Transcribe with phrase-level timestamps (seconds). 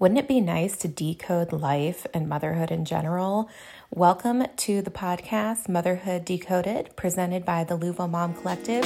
[0.00, 3.50] Wouldn't it be nice to decode life and motherhood in general?
[3.90, 8.82] Welcome to the podcast Motherhood Decoded, presented by the Louisville Mom Collective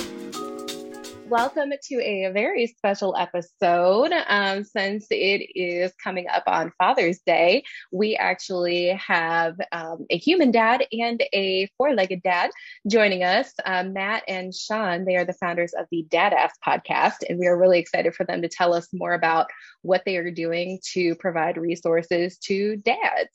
[1.35, 4.13] welcome to a very special episode.
[4.29, 10.53] Um, since it is coming up on Father's Day, we actually have um, a human
[10.53, 12.53] dad and a four legged dad
[12.89, 15.05] joining us, uh, Matt and Sean.
[15.05, 18.43] They are the founders of the Dadass podcast, and we are really excited for them
[18.43, 19.49] to tell us more about
[19.83, 23.31] what they are doing to provide resources to dads.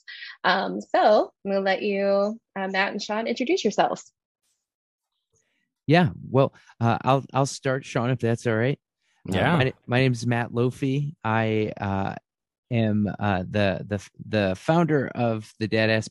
[0.46, 4.10] Um, so I'm going to let you, uh, Matt and Sean, introduce yourselves.
[5.90, 8.78] Yeah, well, uh, I'll I'll start, Sean, if that's all right.
[9.28, 11.16] Uh, yeah, uh, my, my name is Matt Lofi.
[11.24, 12.14] I uh,
[12.70, 16.08] am uh, the the the founder of the Dadass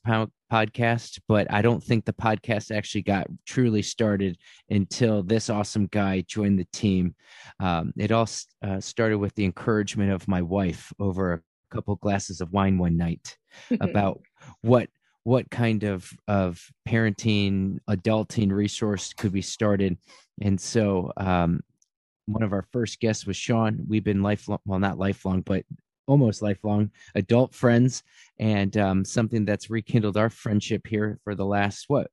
[0.52, 4.37] podcast, but I don't think the podcast actually got truly started
[4.68, 7.15] until this awesome guy joined the team.
[7.60, 8.29] Um, it all
[8.66, 11.40] uh, started with the encouragement of my wife over a
[11.73, 13.38] couple glasses of wine one night
[13.80, 14.18] about
[14.62, 14.88] what
[15.29, 19.98] what kind of of parenting adulting resource could be started?
[20.40, 21.60] And so um,
[22.24, 23.84] one of our first guests was sean.
[23.87, 25.66] We've been lifelong well not lifelong but
[26.06, 28.02] almost lifelong adult friends.
[28.38, 32.10] And um, something that's rekindled our friendship here for the last what?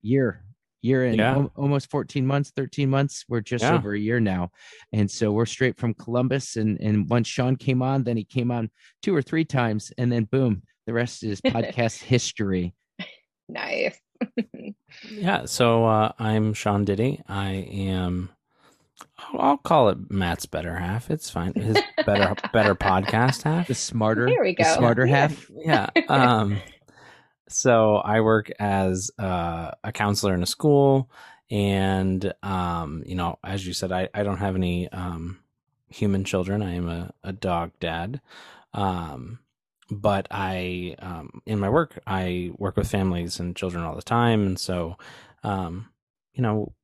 [0.00, 0.44] Year
[0.82, 1.46] year and yeah.
[1.56, 3.24] almost 14 months 13 months.
[3.28, 3.74] We're just yeah.
[3.74, 4.52] over a year now.
[4.92, 8.52] And so we're straight from columbus and and once sean came on then he came
[8.52, 8.70] on
[9.02, 12.74] two or three times and then boom the rest is podcast history.
[13.48, 14.00] Nice.
[15.10, 15.44] yeah.
[15.44, 17.20] So uh, I'm Sean Diddy.
[17.28, 18.30] I am.
[19.34, 21.10] I'll call it Matt's better half.
[21.10, 21.52] It's fine.
[21.54, 23.68] His better better podcast half.
[23.68, 24.26] The smarter.
[24.26, 24.64] There we go.
[24.64, 25.16] The smarter yeah.
[25.16, 25.50] half.
[25.54, 25.90] Yeah.
[26.08, 26.58] Um.
[27.48, 31.10] so I work as uh, a counselor in a school,
[31.50, 35.40] and um, you know, as you said, I I don't have any um
[35.88, 36.62] human children.
[36.62, 38.20] I am a a dog dad.
[38.72, 39.40] Um
[39.90, 44.46] but I, um, in my work, I work with families and children all the time,
[44.46, 44.96] and so,
[45.42, 45.88] um,
[46.34, 46.74] you know,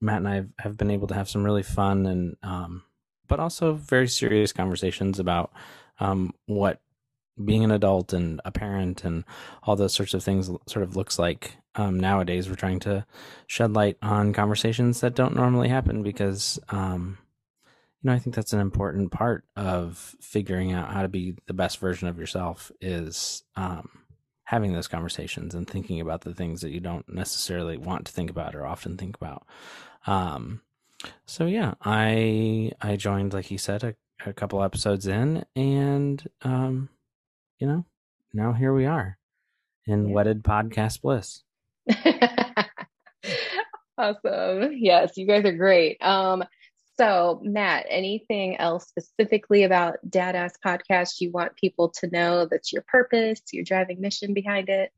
[0.00, 2.84] Matt and I have, have, been able to have some really fun and, um,
[3.28, 5.52] but also very serious conversations about
[6.00, 6.80] um, what
[7.44, 9.24] being an adult and a parent and
[9.62, 12.48] all those sorts of things sort of looks like um, nowadays.
[12.48, 13.06] We're trying to
[13.46, 17.18] shed light on conversations that don't normally happen because um,
[18.02, 21.52] you know, I think that's an important part of figuring out how to be the
[21.52, 23.88] best version of yourself is um,
[24.44, 28.30] having those conversations and thinking about the things that you don't necessarily want to think
[28.30, 29.46] about or often think about.
[30.06, 30.62] Um,
[31.26, 33.94] so yeah, I I joined, like he said, a,
[34.24, 36.88] a couple episodes in, and um,
[37.58, 37.84] you know,
[38.32, 39.18] now here we are
[39.86, 40.14] in yeah.
[40.14, 41.42] wedded podcast bliss.
[43.98, 44.72] awesome.
[44.72, 46.02] Yes, you guys are great.
[46.02, 46.44] Um,
[47.00, 52.84] so, Matt, anything else specifically about Dadass Podcast you want people to know that's your
[52.86, 54.90] purpose, your driving mission behind it?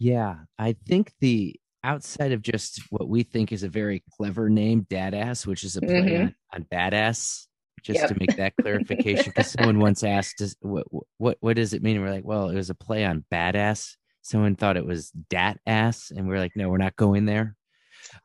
[0.00, 1.54] Yeah, I think the
[1.84, 5.82] outside of just what we think is a very clever name, Dadass, which is a
[5.82, 6.22] play mm-hmm.
[6.22, 7.46] on, on, badass,
[7.84, 8.08] just yep.
[8.08, 10.86] to make that clarification, because someone once asked, what,
[11.18, 11.94] what what does it mean?
[11.94, 13.94] And we're like, well, it was a play on badass.
[14.22, 17.54] Someone thought it was dat ass, and we're like, no, we're not going there.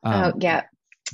[0.04, 0.64] Oh, um, oh yeah,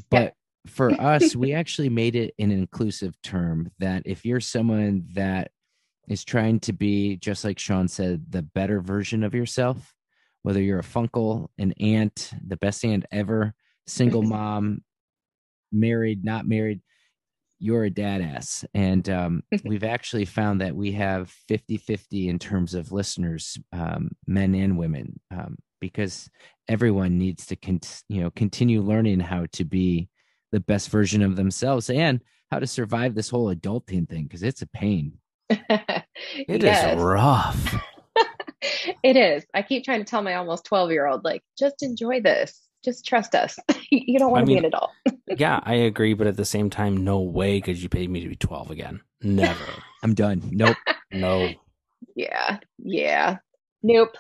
[0.09, 0.35] but
[0.67, 5.51] for us, we actually made it an inclusive term that if you're someone that
[6.07, 9.93] is trying to be, just like Sean said, the better version of yourself,
[10.43, 13.53] whether you're a funkle, an aunt, the best aunt ever,
[13.87, 14.83] single mom,
[15.71, 16.81] married, not married,
[17.59, 18.65] you're a dad ass.
[18.73, 24.11] And um, we've actually found that we have 50 50 in terms of listeners, um,
[24.27, 26.29] men and women, um, because
[26.67, 30.09] everyone needs to con- you know continue learning how to be
[30.55, 34.61] the best version of themselves and how to survive this whole adulting thing because it's
[34.61, 35.19] a pain.
[36.47, 37.75] It is rough.
[39.03, 39.45] it is.
[39.53, 42.61] I keep trying to tell my almost 12 year old, like, just enjoy this.
[42.85, 43.59] Just trust us.
[43.91, 44.91] you don't want to be an adult.
[45.27, 46.13] yeah, I agree.
[46.13, 49.01] But at the same time, no way could you pay me to be 12 again.
[49.21, 49.65] Never.
[50.03, 50.41] I'm done.
[50.51, 50.77] Nope.
[51.11, 51.49] no.
[52.15, 52.59] Yeah.
[52.77, 53.37] Yeah.
[53.83, 54.15] Nope.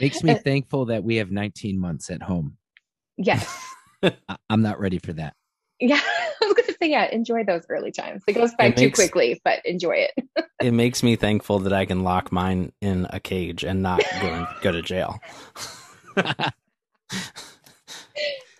[0.00, 2.58] Makes me thankful that we have 19 months at home.
[3.16, 3.56] Yes.
[4.50, 5.34] I'm not ready for that.
[5.80, 6.00] Yeah,
[6.42, 8.22] I was going to say, yeah, enjoy those early times.
[8.26, 10.46] It goes by it too quickly, but enjoy it.
[10.60, 14.46] it makes me thankful that I can lock mine in a cage and not go,
[14.62, 15.18] go to jail.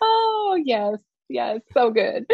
[0.02, 0.96] oh, yes.
[1.28, 1.60] Yes.
[1.72, 2.26] So good.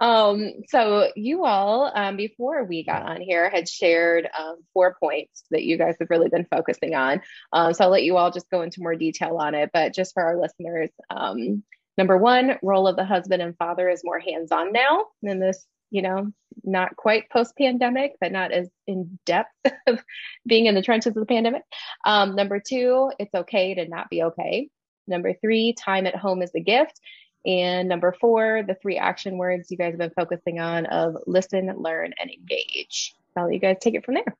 [0.00, 5.44] Um, so you all, um, before we got on here, had shared um, four points
[5.50, 7.22] that you guys have really been focusing on.
[7.52, 9.70] Um, so I'll let you all just go into more detail on it.
[9.72, 11.62] But just for our listeners, um,
[11.96, 16.02] Number one, role of the husband and father is more hands-on now in this you
[16.02, 16.32] know,
[16.64, 19.52] not quite post pandemic, but not as in depth
[19.86, 20.02] of
[20.44, 21.62] being in the trenches of the pandemic.
[22.04, 24.68] Um, number two, it's okay to not be okay.
[25.06, 27.00] Number three, time at home is a gift.
[27.46, 31.72] And number four, the three action words you guys have been focusing on of listen,
[31.76, 33.14] learn, and engage.
[33.36, 34.36] I'll let you guys take it from there.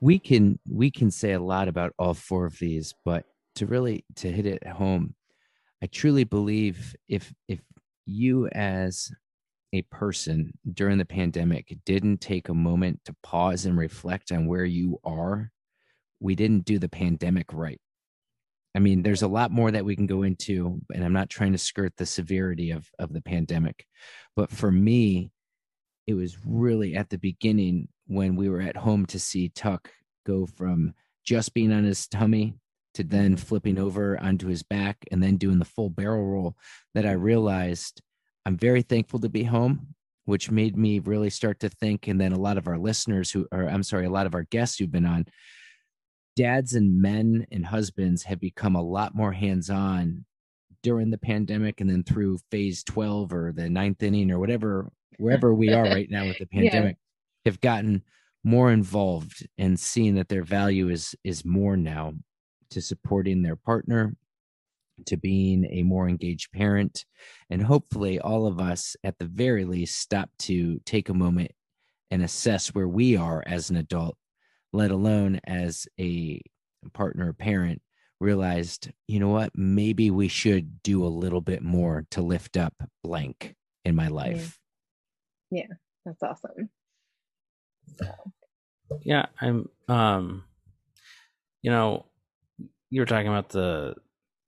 [0.00, 3.24] We can we can say a lot about all four of these, but
[3.56, 5.16] to really to hit it home,
[5.82, 7.60] I truly believe if if
[8.06, 9.10] you as
[9.72, 14.64] a person during the pandemic didn't take a moment to pause and reflect on where
[14.64, 15.50] you are,
[16.20, 17.80] we didn't do the pandemic right.
[18.74, 21.52] I mean, there's a lot more that we can go into, and I'm not trying
[21.52, 23.86] to skirt the severity of, of the pandemic.
[24.34, 25.30] But for me,
[26.06, 29.90] it was really at the beginning when we were at home to see Tuck
[30.26, 30.94] go from
[31.24, 32.54] just being on his tummy
[32.94, 36.56] to then flipping over onto his back and then doing the full barrel roll
[36.94, 38.02] that I realized
[38.44, 39.94] I'm very thankful to be home,
[40.24, 42.08] which made me really start to think.
[42.08, 44.42] And then a lot of our listeners who are, I'm sorry, a lot of our
[44.44, 45.26] guests who've been on,
[46.36, 50.24] dads and men and husbands have become a lot more hands on
[50.82, 55.54] during the pandemic and then through phase 12 or the ninth inning or whatever, wherever
[55.54, 56.96] we are right now with the pandemic,
[57.44, 57.50] yeah.
[57.50, 58.02] have gotten
[58.44, 62.12] more involved and seeing that their value is is more now
[62.72, 64.14] to supporting their partner
[65.06, 67.06] to being a more engaged parent
[67.50, 71.50] and hopefully all of us at the very least stop to take a moment
[72.10, 74.16] and assess where we are as an adult
[74.72, 76.40] let alone as a
[76.92, 77.80] partner or parent
[78.22, 79.50] realized you know what?
[79.54, 83.54] Maybe we should do a little bit more to lift up blank
[83.84, 84.58] in my life.
[85.50, 85.74] Yeah, yeah
[86.06, 86.70] that's awesome.
[87.98, 88.06] So.
[89.04, 90.44] yeah i'm um
[91.62, 92.06] you know
[92.92, 93.94] you were talking about the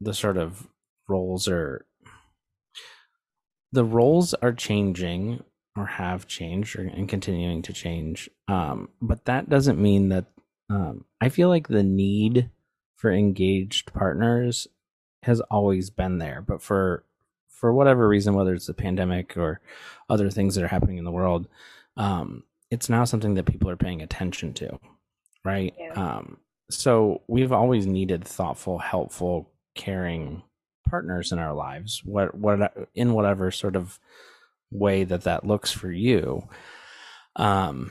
[0.02, 0.68] the sort of
[1.08, 1.86] roles are
[3.72, 5.42] the roles are changing
[5.74, 8.28] or have changed or, and continuing to change.
[8.46, 10.26] Um, but that doesn't mean that
[10.68, 12.50] um, I feel like the need
[12.96, 14.68] for engaged partners
[15.22, 17.02] has always been there, but for
[17.48, 19.62] for whatever reason, whether it's the pandemic or
[20.10, 21.48] other things that are happening in the world,
[21.96, 24.78] um, it's now something that people are paying attention to,
[25.46, 25.72] right?
[25.78, 25.92] Yeah.
[25.92, 26.36] Um,
[26.70, 30.42] so we've always needed thoughtful, helpful, caring
[30.88, 33.98] partners in our lives what what in whatever sort of
[34.70, 36.46] way that that looks for you.
[37.36, 37.90] Um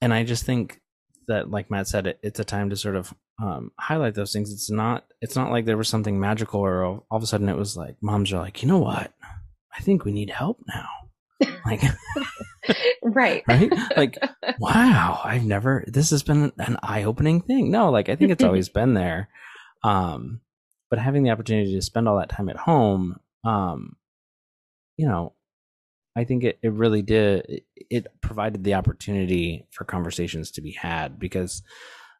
[0.00, 0.80] and i just think
[1.28, 4.52] that like matt said it, it's a time to sort of um, highlight those things.
[4.52, 7.56] It's not it's not like there was something magical or all of a sudden it
[7.56, 9.12] was like moms are like you know what?
[9.76, 10.88] I think we need help now
[11.66, 11.82] like
[13.02, 13.42] right.
[13.48, 13.72] right?
[13.96, 14.18] Like
[14.58, 17.70] wow i've never this has been an eye-opening thing.
[17.70, 19.28] No like i think it's always been there.
[19.82, 20.40] Um
[20.90, 23.96] but having the opportunity to spend all that time at home um
[24.96, 25.32] you know
[26.14, 30.72] i think it, it really did it, it provided the opportunity for conversations to be
[30.72, 31.62] had because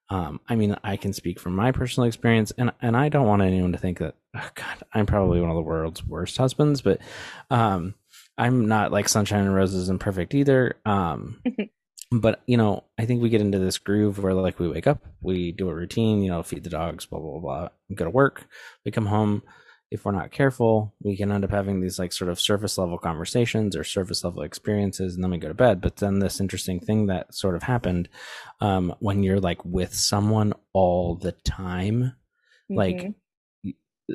[0.09, 3.43] um i mean i can speak from my personal experience and and i don't want
[3.43, 6.99] anyone to think that oh god i'm probably one of the world's worst husbands but
[7.51, 7.95] um
[8.39, 11.41] i'm not like sunshine and roses and perfect either um
[12.13, 15.03] but you know i think we get into this groove where like we wake up
[15.21, 18.47] we do a routine you know feed the dogs blah blah blah go to work
[18.85, 19.43] we come home
[19.91, 22.97] if we're not careful we can end up having these like sort of surface level
[22.97, 26.81] conversations or surface level experiences and then we go to bed but then this interesting
[26.81, 28.09] thing that sort of happened
[28.61, 32.15] um, when you're like with someone all the time
[32.71, 32.77] mm-hmm.
[32.77, 33.15] like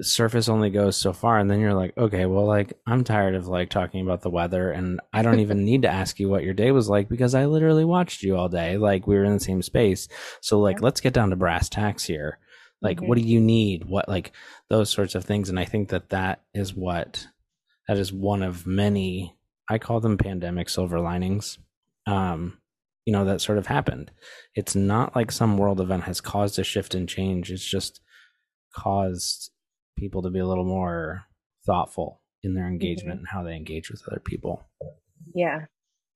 [0.01, 3.47] surface only goes so far and then you're like okay well like i'm tired of
[3.47, 6.53] like talking about the weather and i don't even need to ask you what your
[6.53, 8.77] day was like because i literally watched you all day.
[8.77, 10.07] Like we were in the same space.
[10.41, 10.83] So like yeah.
[10.83, 12.39] let's get down to brass tacks here.
[12.81, 13.07] Like mm-hmm.
[13.07, 13.85] what do you need?
[13.85, 14.31] What like
[14.69, 17.27] those sorts of things and i think that that is what
[17.87, 19.35] that is one of many
[19.69, 21.57] i call them pandemic silver linings
[22.05, 22.57] um
[23.05, 24.11] you know that sort of happened.
[24.53, 27.49] It's not like some world event has caused a shift and change.
[27.49, 28.01] It's just
[28.75, 29.49] caused
[29.97, 31.25] people to be a little more
[31.65, 33.19] thoughtful in their engagement mm-hmm.
[33.19, 34.67] and how they engage with other people.
[35.33, 35.65] Yeah.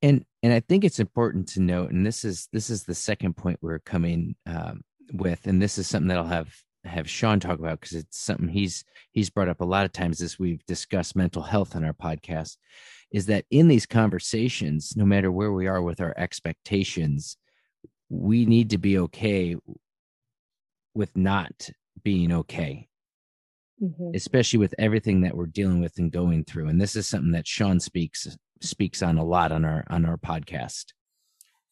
[0.02, 3.38] And and I think it's important to note, and this is this is the second
[3.38, 4.82] point we're coming um,
[5.14, 6.52] with, and this is something that I'll have
[6.84, 10.22] have Sean talk about because it's something he's he's brought up a lot of times
[10.22, 12.58] as we've discussed mental health on our podcast.
[13.12, 17.38] Is that in these conversations, no matter where we are with our expectations,
[18.10, 19.56] we need to be okay
[20.96, 21.70] with not
[22.04, 22.88] being okay
[23.82, 24.12] mm-hmm.
[24.16, 26.68] especially with everything that we're dealing with and going through.
[26.68, 28.28] And this is something that Sean speaks
[28.62, 30.94] speaks on a lot on our on our podcast.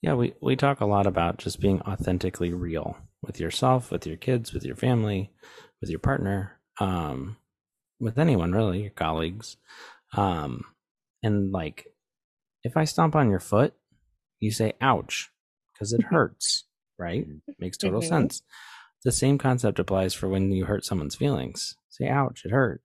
[0.01, 4.17] Yeah, we we talk a lot about just being authentically real with yourself, with your
[4.17, 5.31] kids, with your family,
[5.81, 7.37] with your partner, um,
[7.99, 9.57] with anyone really, your colleagues,
[10.15, 10.63] um,
[11.21, 11.87] and like
[12.63, 13.73] if I stomp on your foot,
[14.39, 15.31] you say ouch
[15.73, 16.65] because it hurts,
[16.97, 17.27] right?
[17.59, 18.41] Makes total sense.
[19.03, 21.75] The same concept applies for when you hurt someone's feelings.
[21.99, 22.81] Say ouch, it hurt.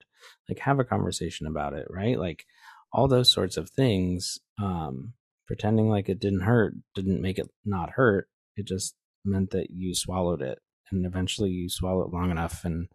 [0.48, 2.18] Like have a conversation about it, right?
[2.18, 2.44] Like
[2.92, 4.38] all those sorts of things.
[4.62, 5.14] Um,
[5.46, 8.28] pretending like it didn't hurt didn't make it not hurt.
[8.56, 8.94] It just
[9.24, 10.58] meant that you swallowed it,
[10.90, 12.88] and eventually you swallow it long enough, and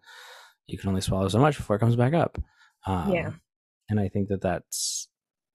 [0.68, 2.38] you can only swallow so much before it comes back up.
[2.88, 3.32] Um, Yeah.
[3.90, 5.08] and I think that that's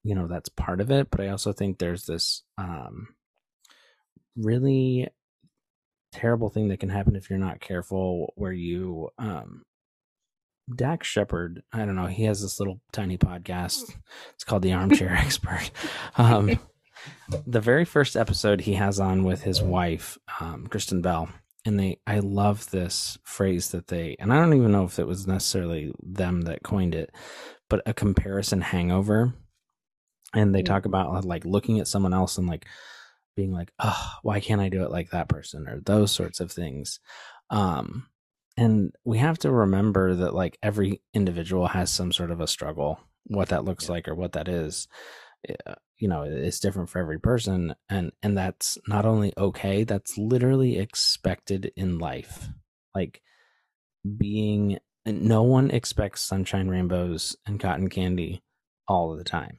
[0.03, 3.09] you know that's part of it, but I also think there's this um,
[4.37, 5.09] really
[6.13, 9.65] terrible thing that can happen if you're not careful, where you um,
[10.73, 13.95] Dax Shepard, I don't know, he has this little tiny podcast.
[14.35, 15.71] It's called The Armchair Expert.
[16.17, 16.59] Um,
[17.47, 21.29] the very first episode he has on with his wife, um, Kristen Bell,
[21.67, 25.07] and they, I love this phrase that they, and I don't even know if it
[25.07, 27.11] was necessarily them that coined it,
[27.69, 29.35] but a comparison hangover.
[30.35, 32.67] And they talk about like looking at someone else and like
[33.37, 36.51] being like, oh, why can't I do it like that person or those sorts of
[36.51, 37.01] things.
[37.51, 38.09] Um,
[38.57, 43.01] and we have to remember that like every individual has some sort of a struggle
[43.27, 43.93] what that looks Yeah.
[43.93, 44.87] like or what that is.
[45.67, 50.19] Uh, you know it's different for every person and and that's not only okay that's
[50.19, 52.49] literally expected in life.
[52.95, 53.23] Like
[54.19, 58.43] being no one expects sunshine rainbows and cotton candy
[58.89, 59.59] all of the time.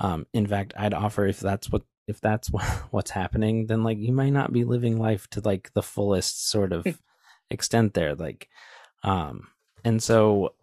[0.00, 3.98] Um in fact i'd offer if that's what if that's what, what's happening then like
[3.98, 6.86] you might not be living life to like the fullest sort of
[7.50, 8.48] extent there like
[9.02, 9.48] um
[9.84, 10.54] and so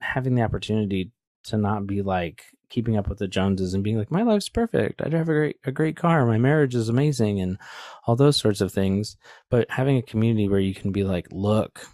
[0.00, 1.10] having the opportunity
[1.44, 5.00] to not be like keeping up with the joneses and being like my life's perfect.
[5.02, 6.26] I drive a great a great car.
[6.26, 7.58] My marriage is amazing and
[8.06, 9.16] all those sorts of things
[9.50, 11.86] but having a community where you can be like look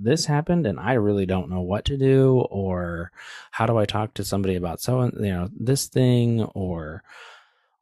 [0.00, 3.12] this happened and i really don't know what to do or
[3.50, 7.02] how do i talk to somebody about so you know this thing or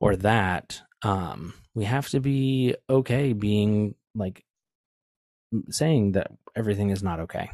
[0.01, 4.45] or that um we have to be okay being like
[5.71, 7.51] saying that everything is not okay.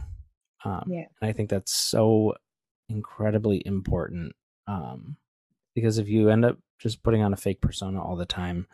[0.64, 1.04] Um, Yeah.
[1.20, 2.34] And I think that's so
[2.88, 4.34] incredibly important
[4.66, 5.16] um,
[5.74, 8.66] because if you end up just putting on a fake persona all the time,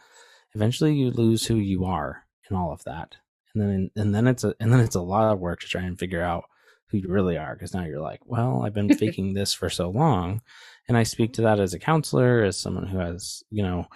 [0.55, 3.17] eventually you lose who you are in all of that,
[3.55, 5.83] and then and then it's a and then it's a lot of work to try
[5.83, 6.45] and figure out
[6.89, 9.91] who you really are because now you're like, well, I've been faking this for so
[9.91, 10.43] long,
[10.89, 13.87] and I speak to that as a counselor, as someone who has you know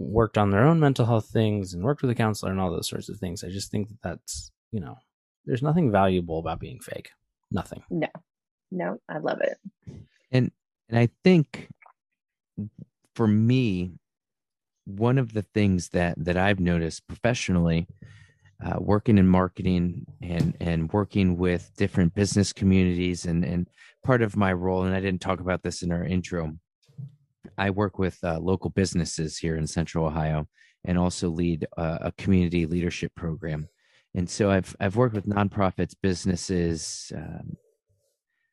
[0.00, 2.88] worked on their own mental health things and worked with a counselor and all those
[2.88, 3.42] sorts of things.
[3.44, 4.96] I just think that that's, you know,
[5.44, 7.10] there's nothing valuable about being fake.
[7.50, 7.82] Nothing.
[7.90, 8.06] No,
[8.70, 9.58] No, I love it.
[10.30, 10.50] and
[10.88, 11.68] and i think
[13.14, 13.92] for me
[14.86, 17.86] one of the things that that i've noticed professionally
[18.64, 23.68] uh, working in marketing and and working with different business communities and and
[24.04, 26.52] part of my role and i didn't talk about this in our intro
[27.58, 30.46] i work with uh, local businesses here in central ohio
[30.84, 33.68] and also lead uh, a community leadership program.
[34.14, 37.56] And so i've i've worked with nonprofits businesses um,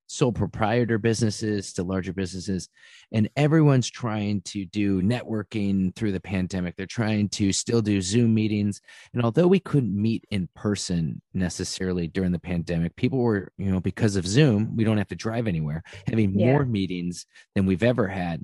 [0.07, 2.69] sole proprietor businesses to larger businesses
[3.12, 6.75] and everyone's trying to do networking through the pandemic.
[6.75, 8.81] They're trying to still do zoom meetings.
[9.13, 13.79] And although we couldn't meet in person necessarily during the pandemic people were you know
[13.79, 16.45] because of zoom we don't have to drive anywhere having Yeah.
[16.51, 18.43] more meetings than we've ever had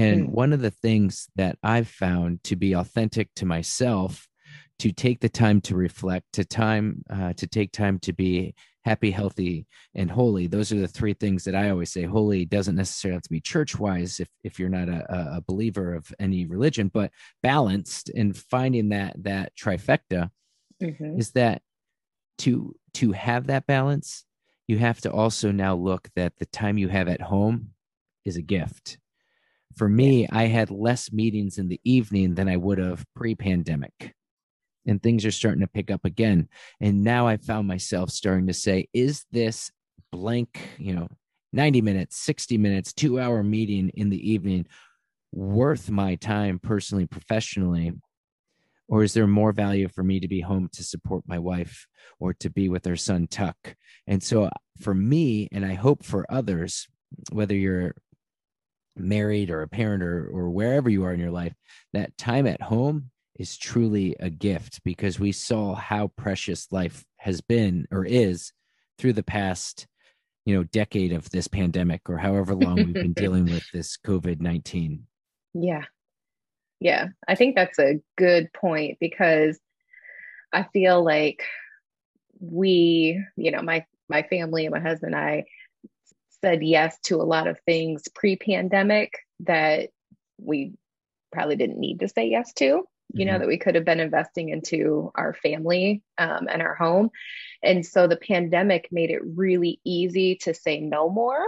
[0.00, 0.32] and Mm.
[0.32, 4.26] one of the things that i've found to be authentic to myself
[4.78, 8.54] to take the time to reflect to time uh, to take time to be
[8.84, 12.76] happy healthy and holy those are the three things that i always say holy doesn't
[12.76, 16.46] necessarily have to be church wise if, if you're not a, a- believer of any
[16.46, 17.10] religion but
[17.42, 20.30] balanced and finding that that trifecta
[20.82, 21.18] Mhm.
[21.18, 21.60] is that
[22.38, 24.24] to to have that balance
[24.66, 27.70] you have to also now look that the time you have at home
[28.24, 28.96] is a gift
[29.76, 34.14] for me i had less meetings in the evening than i would have pre-pandemic
[34.86, 36.48] and things are starting to pick up again.
[36.80, 39.70] And now i found myself starting to say is this
[40.12, 41.06] blank you know
[41.52, 44.66] 90 minutes 60 minutes 2 hour meeting in the evening
[45.32, 47.92] worth my time personally professionally?
[48.88, 51.86] Or is there more value for me to be home to support my wife
[52.18, 53.76] or to be with her son tuck?
[54.08, 54.50] And so uh,
[54.80, 56.88] for me and i hope for others
[57.32, 57.94] whether you're
[59.08, 61.54] married or a parent or, or wherever you are in your life
[61.92, 67.40] that time at home is truly a gift because we saw how precious life has
[67.40, 68.52] been or is
[68.98, 69.86] through the past
[70.44, 75.00] you know decade of this pandemic or however long we've been dealing with this covid-19
[75.54, 75.84] Yeah.
[76.80, 77.08] Yeah.
[77.28, 79.58] I think that's a good point because
[80.52, 81.42] I feel like
[82.40, 85.44] we, you know, my my family and my husband and I
[86.42, 89.90] said yes to a lot of things pre-pandemic that
[90.38, 90.72] we
[91.32, 93.26] probably didn't need to say yes to, you mm-hmm.
[93.26, 97.10] know, that we could have been investing into our family um, and our home.
[97.62, 101.46] And so the pandemic made it really easy to say no more,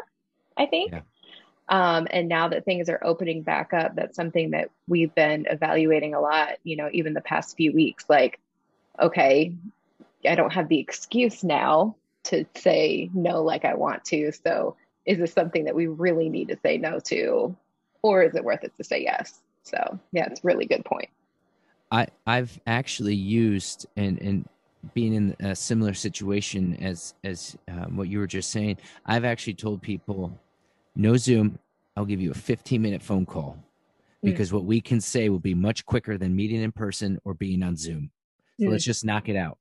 [0.57, 0.93] I think.
[0.93, 1.01] Yeah.
[1.69, 6.15] Um, and now that things are opening back up, that's something that we've been evaluating
[6.15, 8.05] a lot, you know, even the past few weeks.
[8.09, 8.39] Like,
[9.01, 9.55] okay,
[10.29, 14.33] I don't have the excuse now to say no like I want to.
[14.33, 17.57] So is this something that we really need to say no to?
[18.03, 19.41] Or is it worth it to say yes?
[19.63, 21.09] So yeah, it's a really good point.
[21.91, 24.49] I, I've actually used and, and
[24.95, 29.55] being in a similar situation as as um, what you were just saying, I've actually
[29.55, 30.37] told people,
[30.97, 31.59] no Zoom.
[31.97, 33.59] I'll give you a 15 minute phone call
[34.23, 34.31] hmm.
[34.31, 34.55] because mm.
[34.55, 37.77] what we can say will be much quicker than meeting in person or being on
[37.77, 38.11] Zoom.
[38.59, 38.71] So mm.
[38.71, 39.59] let's just knock it out.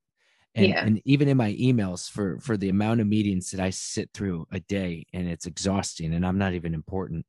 [0.53, 0.83] And, yeah.
[0.83, 4.47] and even in my emails for for the amount of meetings that I sit through
[4.51, 7.25] a day, and it's exhausting, and I'm not even important.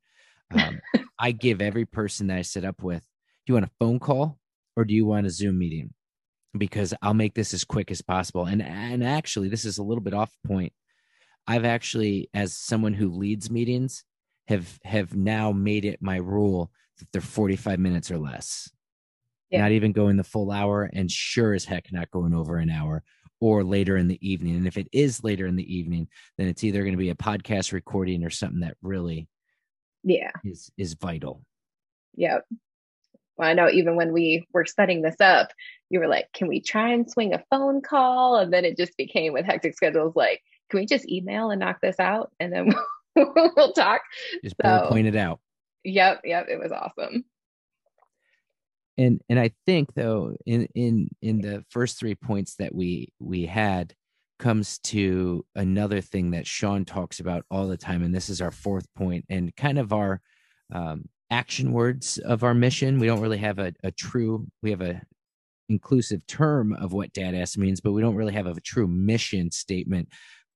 [0.50, 0.80] Um,
[1.18, 4.38] I give every person that I sit up with, do you want a phone call
[4.76, 5.94] or do you want a Zoom meeting?
[6.56, 8.46] Because I'll make this as quick as possible.
[8.46, 10.72] And and actually, this is a little bit off point.
[11.46, 14.04] I've actually, as someone who leads meetings,
[14.48, 18.70] have have now made it my rule that they're 45 minutes or less
[19.52, 19.60] yeah.
[19.60, 23.02] not even going the full hour, and sure as heck not going over an hour
[23.40, 24.54] or later in the evening.
[24.54, 26.06] And if it is later in the evening,
[26.38, 29.28] then it's either going to be a podcast recording or something that really
[30.04, 31.42] yeah is is vital.
[32.14, 32.44] Yep.
[33.36, 35.52] Well, I know even when we were setting this up,
[35.90, 38.36] you were like, can we try and swing a phone call?
[38.36, 41.80] And then it just became with hectic schedules like, can we just email and knock
[41.80, 42.72] this out and then
[43.16, 44.02] we'll talk?
[44.44, 45.40] Just so, point it out.
[45.84, 47.24] Yep, yep, it was awesome
[49.02, 53.46] and and i think though in in in the first three points that we we
[53.46, 53.94] had
[54.38, 58.50] comes to another thing that sean talks about all the time and this is our
[58.50, 60.20] fourth point and kind of our
[60.72, 62.98] um, action words of our mission.
[62.98, 65.00] We don't really have a, a true we have a
[65.68, 70.08] inclusive term of what dadass means but we don't really have a true mission statement.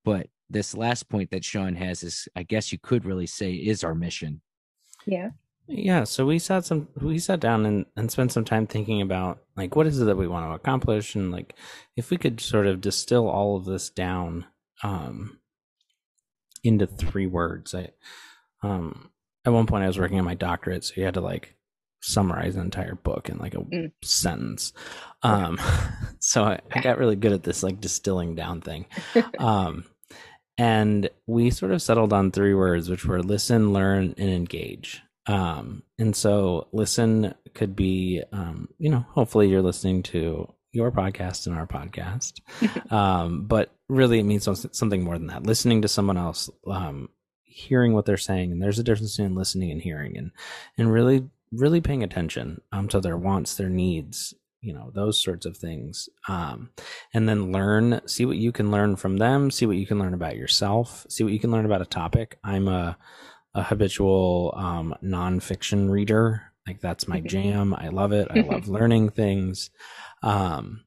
[0.05, 3.83] But this last point that sean has is i guess you could really say is
[3.83, 4.41] our mission.
[5.05, 5.31] Yeah
[5.67, 9.39] yeah, so we sat some we sat down and, and spent some time thinking about
[9.57, 11.55] like what is it that we want to accomplish and like
[11.97, 14.45] if we could sort of distill all of this down
[14.83, 15.39] um
[16.63, 17.75] into three words.
[17.75, 17.89] I
[18.63, 19.09] um
[19.45, 21.55] at one point I was working on my doctorate, so you had to like
[22.01, 23.91] summarize an entire book in like a mm.
[24.01, 24.71] sentence.
[25.21, 25.59] Um
[26.19, 28.85] so I, I got really good at this like distilling down thing.
[29.37, 29.83] um
[30.57, 35.83] and we sort of settled on three words which were listen, learn, and engage um,
[35.99, 41.55] and so listen could be, um, you know, hopefully you're listening to your podcast and
[41.55, 42.39] our podcast.
[42.91, 45.45] um, but really it means something more than that.
[45.45, 47.09] Listening to someone else, um,
[47.43, 48.51] hearing what they're saying.
[48.51, 50.31] And there's a difference between listening and hearing and,
[50.77, 55.45] and really, really paying attention, um, to their wants, their needs, you know, those sorts
[55.45, 56.09] of things.
[56.27, 56.69] Um,
[57.13, 60.13] and then learn, see what you can learn from them, see what you can learn
[60.13, 62.37] about yourself, see what you can learn about a topic.
[62.43, 62.97] I'm a,
[63.53, 66.53] a habitual um, nonfiction reader.
[66.65, 67.73] Like that's my jam.
[67.73, 68.27] I love it.
[68.29, 69.69] I love learning things.
[70.21, 70.83] Um,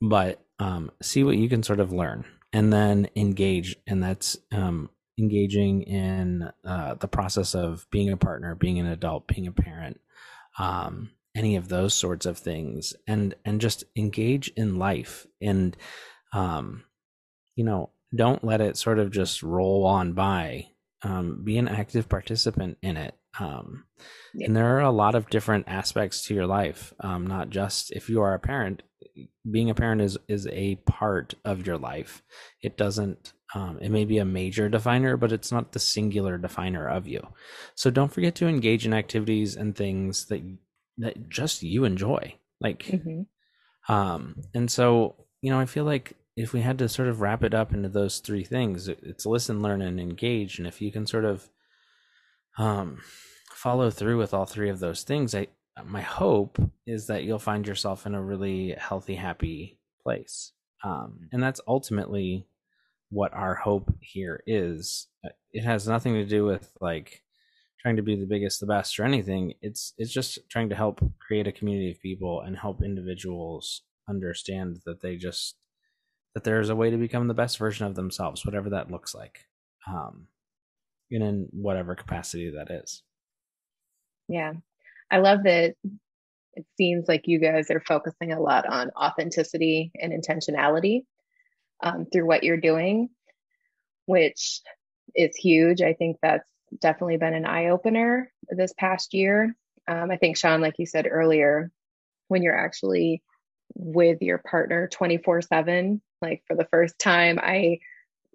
[0.00, 3.76] but um, see what you can sort of learn and then engage.
[3.86, 9.26] And that's um, engaging in uh, the process of being a partner, being an adult,
[9.26, 10.00] being a parent,
[10.58, 15.26] um, any of those sorts of things, and and just engage in life.
[15.40, 15.76] And
[16.32, 16.84] um,
[17.54, 20.68] you know, don't let it sort of just roll on by
[21.02, 23.14] um, be an active participant in it.
[23.38, 23.84] Um,
[24.34, 24.46] yeah.
[24.46, 28.08] And there are a lot of different aspects to your life, um, not just if
[28.08, 28.82] you are a parent.
[29.50, 32.22] Being a parent is is a part of your life.
[32.62, 33.32] It doesn't.
[33.54, 37.26] Um, it may be a major definer, but it's not the singular definer of you.
[37.74, 40.42] So don't forget to engage in activities and things that
[40.98, 42.34] that just you enjoy.
[42.60, 43.92] Like, mm-hmm.
[43.92, 47.42] um, and so you know, I feel like if we had to sort of wrap
[47.42, 50.58] it up into those three things, it's listen, learn, and engage.
[50.58, 51.48] And if you can sort of
[52.58, 53.00] um,
[53.52, 55.48] follow through with all three of those things, I
[55.84, 60.52] my hope is that you'll find yourself in a really healthy, happy place.
[60.84, 62.46] Um, and that's ultimately
[63.10, 65.08] what our hope here is.
[65.52, 67.22] It has nothing to do with like
[67.80, 69.54] trying to be the biggest, the best, or anything.
[69.62, 74.80] It's it's just trying to help create a community of people and help individuals understand
[74.86, 75.56] that they just
[76.34, 79.46] that there's a way to become the best version of themselves, whatever that looks like,
[79.88, 80.26] um,
[81.10, 83.02] and in whatever capacity that is.
[84.28, 84.52] Yeah,
[85.10, 85.74] I love that.
[86.54, 91.04] It seems like you guys are focusing a lot on authenticity and intentionality
[91.82, 93.08] um, through what you're doing,
[94.06, 94.60] which
[95.14, 95.80] is huge.
[95.80, 96.48] I think that's
[96.80, 99.54] definitely been an eye opener this past year
[99.90, 101.70] um, I think, Sean, like you said earlier,
[102.28, 103.22] when you're actually
[103.74, 107.80] with your partner 24 7, like for the first time, I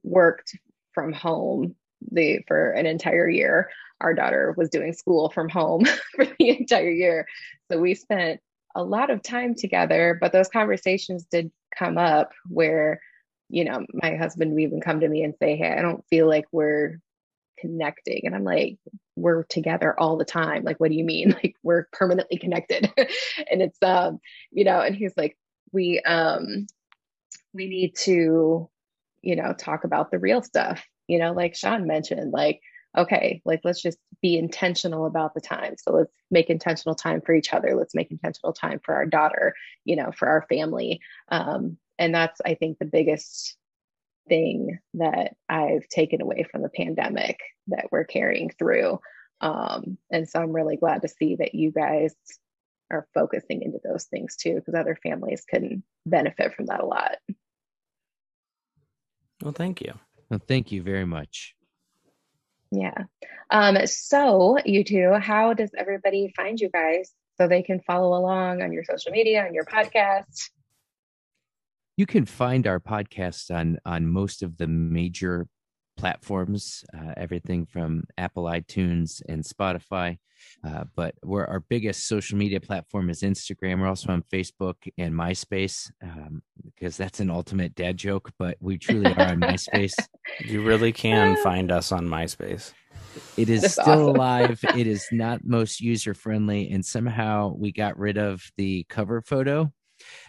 [0.04, 0.58] worked
[0.94, 1.76] from home
[2.12, 3.70] the for an entire year.
[4.02, 7.28] Our daughter was doing school from home for the entire year.
[7.72, 8.42] So we spent
[8.76, 13.00] a lot of time together, but those conversations did come up where,
[13.50, 16.28] you know, my husband would even come to me and say, Hey, I don't feel
[16.28, 17.00] like we're
[17.58, 18.22] connecting.
[18.26, 18.78] And I'm like,
[19.16, 20.64] we're together all the time.
[20.64, 21.36] Like, what do you mean?
[21.44, 22.92] Like, we're permanently connected.
[22.98, 24.20] and it's, um,
[24.52, 25.38] you know, and he's like,
[25.72, 26.68] we, um,
[27.56, 28.70] we need to,
[29.22, 32.60] you know, talk about the real stuff, you know, like Sean mentioned, like,
[32.98, 35.76] okay, like let's just be intentional about the time.
[35.78, 37.76] So let's make intentional time for each other.
[37.76, 39.54] Let's make intentional time for our daughter,
[39.86, 41.00] you know, for our family.
[41.30, 43.58] Um, and that's, I think, the biggest
[44.28, 49.00] thing that I've taken away from the pandemic that we're carrying through.
[49.42, 52.16] Um, and so I'm really glad to see that you guys
[52.92, 57.18] are focusing into those things too, because other families can benefit from that a lot.
[59.42, 59.94] Well, thank you.
[60.30, 61.56] Well, thank you very much.
[62.72, 63.06] Yeah.
[63.52, 68.62] Um, so, you two, how does everybody find you guys so they can follow along
[68.62, 70.50] on your social media, on your podcast?
[71.98, 75.48] You can find our podcast on on most of the major
[75.98, 80.18] platforms, uh, everything from Apple iTunes and Spotify.
[80.64, 83.80] Uh, but we're our biggest social media platform is Instagram.
[83.80, 88.78] We're also on Facebook and MySpace um, because that's an ultimate dad joke, but we
[88.78, 89.94] truly are on MySpace.
[90.40, 92.74] You really can find us on MySpace.
[93.38, 94.16] It is That's still awesome.
[94.16, 94.60] alive.
[94.76, 99.72] It is not most user friendly, and somehow we got rid of the cover photo.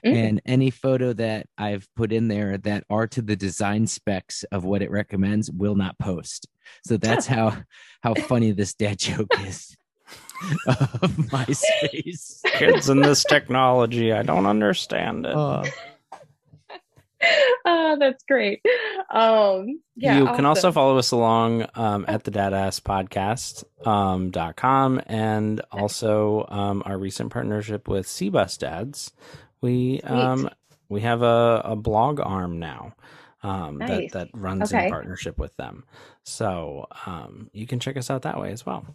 [0.04, 0.14] Mm.
[0.14, 4.64] And any photo that I've put in there that are to the design specs of
[4.64, 6.48] what it recommends will not post.
[6.84, 7.56] So that's how
[8.02, 9.76] how funny this dad joke is
[10.66, 12.42] of MySpace.
[12.44, 15.34] Kids and this technology, I don't understand it.
[15.34, 15.64] Uh,
[17.64, 18.60] oh, that's great.
[19.10, 24.56] Um, yeah, you can also follow us along um, at the dadass podcast um, dot
[24.56, 29.12] com and also um, our recent partnership with Cbus Dads.
[29.66, 30.48] We um,
[30.88, 32.94] we have a, a blog arm now
[33.42, 34.12] um, Nice.
[34.12, 34.84] that that runs Okay.
[34.84, 35.84] in partnership with them.
[36.24, 38.86] So um, you can check us out that way as well.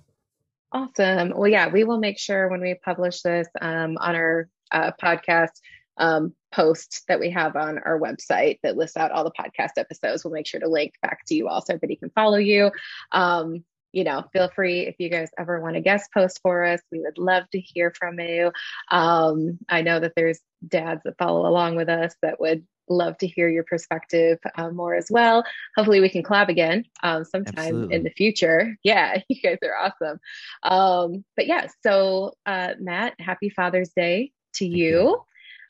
[0.71, 1.33] Awesome.
[1.35, 5.49] Well, yeah, we will make sure when we publish this um, on our uh, podcast
[5.97, 10.23] um, post that we have on our website that lists out all the podcast episodes.
[10.23, 12.71] We'll make sure to link back to you all so everybody can follow you.
[13.11, 16.81] Um, you know, feel free if you guys ever want to guest post for us.
[16.91, 18.51] We would love to hear from you.
[18.89, 23.27] Um, I know that there's dads that follow along with us that would love to
[23.27, 25.43] hear your perspective uh, more as well.
[25.75, 27.95] Hopefully, we can collab again um, sometime Absolutely.
[27.95, 28.77] in the future.
[28.83, 30.19] Yeah, you guys are awesome.
[30.63, 34.87] Um, but yeah, so uh, Matt, happy Father's Day to you.
[34.87, 35.25] you.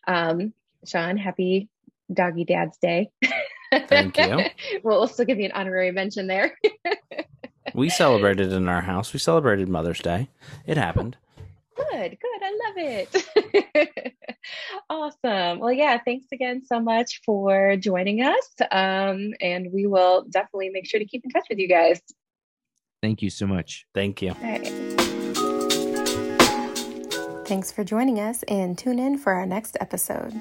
[0.08, 0.54] Um,
[0.86, 1.70] Sean, happy
[2.12, 3.12] Doggy Dad's Day.
[3.72, 4.46] Thank you.
[4.84, 6.58] we'll also give you an honorary mention there.
[7.74, 9.14] We celebrated in our house.
[9.14, 10.30] We celebrated Mother's Day.
[10.66, 11.18] It happened.
[11.76, 12.42] Good, good.
[12.42, 14.14] I love it.
[14.90, 15.60] awesome.
[15.60, 18.48] Well, yeah, thanks again so much for joining us.
[18.72, 22.02] Um, and we will definitely make sure to keep in touch with you guys.
[23.02, 23.86] thank you so much.
[23.94, 24.32] Thank you.
[24.32, 24.68] All right.
[27.48, 30.34] Thanks for joining us and tune in for our next episode.